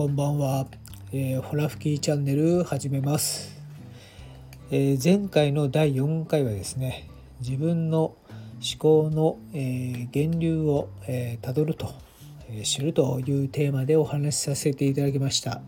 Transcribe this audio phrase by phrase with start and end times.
[0.00, 0.66] こんばんは、
[1.12, 3.54] えー、ホラ吹きチャンネル始めます、
[4.70, 7.06] えー、前回の第4回はですね
[7.40, 8.16] 自分の思
[8.78, 10.88] 考の、えー、源流を
[11.42, 11.92] たど、えー、ると、
[12.48, 15.60] え、知るというテーマでお話しさせていただきました、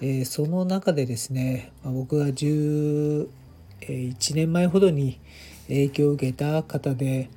[0.00, 3.28] え、その中でですね、まあ、僕が11
[4.34, 5.20] 年前ほどに
[5.68, 7.28] 影響を受けた方で、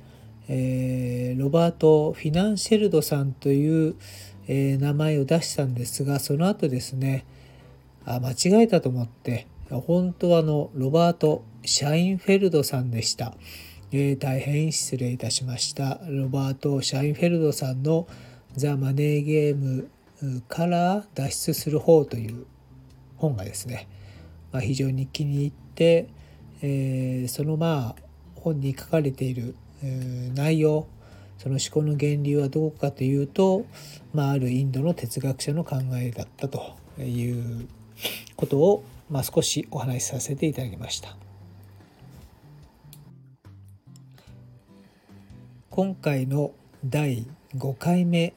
[0.48, 3.96] え、ロバート・フィナンシェルドさんという、
[4.46, 7.24] えー、名前を出したんですがその後ですね
[8.04, 13.34] あ間違えたと思って本当はあのロバート・シャインフェルドさんでした、
[13.92, 16.00] えー、大変失礼いたしました。
[16.06, 18.06] ロバート・シャインフェルドさんの
[18.54, 19.88] 「ザ・マネーゲーム
[20.48, 22.44] から脱出する方法」という
[23.16, 23.88] 本がですね、
[24.52, 26.08] まあ、非常に気に入って、
[26.60, 28.02] えー、そのまあ
[28.36, 29.54] 本に書かれている
[30.34, 30.86] 内容
[31.38, 33.66] その思考の源流はどこかというと、
[34.12, 37.68] まあ、あるインドの哲学者の考えだったという
[38.36, 41.16] ことを、まあ、少しお話しさせていただきました。
[45.70, 46.52] 今回の
[46.84, 48.32] 第5回目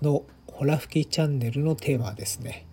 [0.00, 2.68] のホラ吹きチャンネルのテーマはですね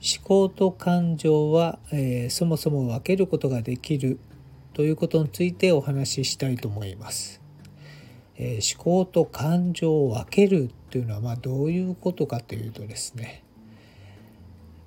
[0.00, 4.18] 思考と感情は、えー、そもそも分けることができる
[4.72, 7.40] ということについてお話ししたいと思います。
[8.38, 13.42] え、思考と感情を分けるっていうのはまどういうことかというとですね、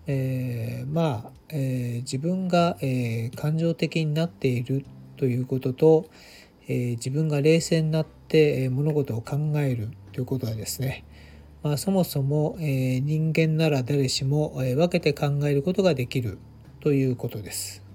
[0.07, 4.85] えー、まあ、えー、自分が、え感情的になっている
[5.17, 6.05] ということと、
[6.67, 11.03] え自分が冷静になって、え物事を考えるということはですね、
[11.61, 16.39] まあ、そもそも、え人間なら誰しも、え分けて考えることができる
[16.79, 17.90] ということです。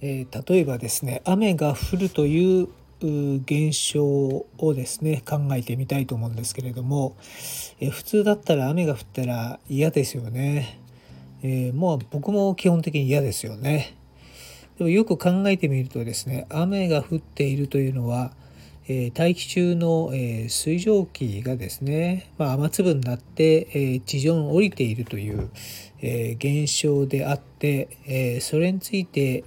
[0.00, 2.68] えー、例えばですね雨が降るという
[3.00, 7.16] 現象をですね考えてみたいと思うんですけれども、
[7.80, 10.78] えー、普通だったら雨が降ったら嫌ですよね、
[11.42, 13.96] えー、もう僕も基本的に嫌ですよね。
[14.78, 18.32] でもよく考えてみるとですね雨が降っているというのは、
[18.88, 25.48] え大気中の、え水蒸気がですね、まあ、雨粒になって、え地上に降りているという、
[26.02, 29.44] え現象であって、えそれについて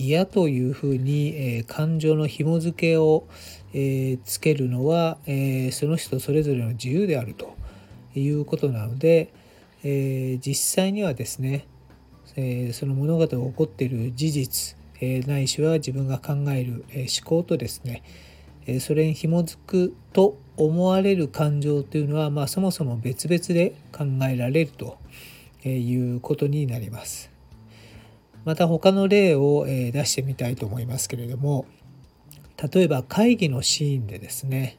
[0.00, 3.26] 嫌というふうに、え感情の紐付けを、
[3.74, 7.54] えつけるのは、えその人それぞれの自由であると
[8.14, 9.32] いうことなので、
[9.84, 11.66] え実際にはですね、
[12.36, 18.02] えその物事が起こっている事実、えないしは自分が考える、え思考とですね、
[18.66, 24.98] えそれに紐づくと思われる感情というのは、まあ、そもそも別々で考えられると
[25.66, 27.30] いうことになります。
[28.44, 31.66] また他の例を出してみたいと思いますけれども
[32.72, 34.78] 例えば会議のシーンでですね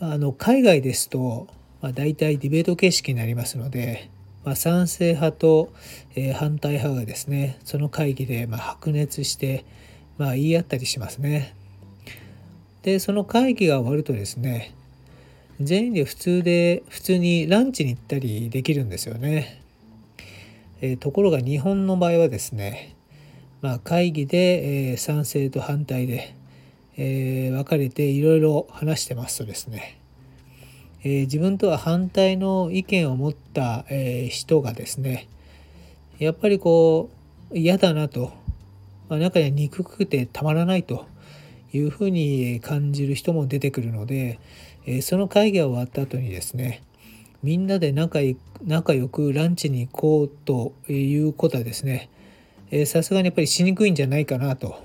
[0.00, 1.48] あの海外ですと、
[1.80, 4.10] まあ、大体ディベート形式になりますので、
[4.44, 5.72] まあ、賛成派と、
[6.14, 9.64] え反対派がですねその会議でま白熱して、
[10.16, 11.54] まあ、言い合ったりしますね。
[12.82, 14.72] でその会議が終わるとですね
[15.60, 19.60] 全員で普通で普通にランチに行ったりできるんですよね。
[20.80, 22.94] えところが日本の場合はですね、
[23.60, 26.34] まあ、会議で、え賛成と反対で、
[26.96, 29.98] え分かれていろいろ話してますとですね、
[31.02, 35.28] え自分とは反対の意見を持った、え人がですね
[36.18, 37.10] やっぱりこ
[37.50, 38.32] う嫌だなと、
[39.08, 41.06] まあ、中には憎くてたまらないと
[41.72, 44.38] いうふうに感じる人も出てくるので、
[44.86, 46.82] えその会議が終わった後にですね
[47.42, 48.18] みんなで仲
[48.64, 52.10] 仲良くランチに行こうということはですね
[52.86, 54.82] さすがにやっぱりしにくいんじゃないかなと、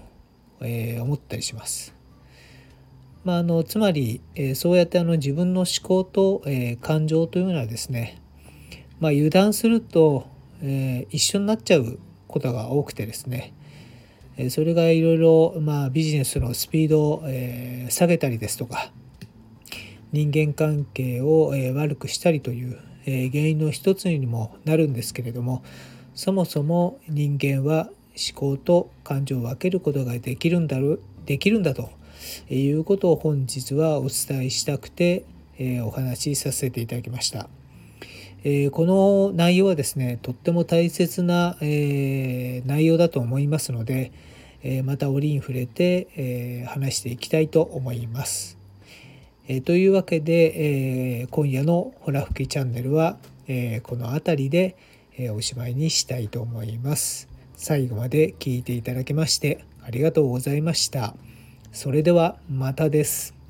[0.62, 1.94] えー、思ったりします。
[3.26, 8.22] まあ、あのつまり、えー、そうやってあの自分の思考と、えー、感情というのはですね、
[9.00, 10.28] まあ、油断すると、
[10.62, 13.54] え一緒になっちゃうことが多くてですね、
[14.38, 18.92] えそれがいろいろ、まあ、ビジネスのスピードを、え下げたりですとか
[20.14, 25.64] 人間関係を悪くしたりという原因の一つにもなるんですけれども
[26.16, 31.90] そもそも人間は思考と感情を分けることができるんだろできるんだと
[32.50, 35.26] いうことを本日はお伝えしたくて
[35.84, 37.50] お話しさせていただきました。
[38.72, 44.12] この内容はですねとっても大切な内容だと思いますので
[44.84, 48.63] また折に触れて話していきたいと思います。
[49.48, 53.18] え、というわけで、え、今夜のほら吹きチャンネルは、
[53.48, 54.76] え、この辺りで、
[55.18, 57.28] えおしまいにしたいと思います。
[57.56, 61.16] 最後まで聞いていただきましてありがとうございました。
[61.72, 63.43] それではまたです。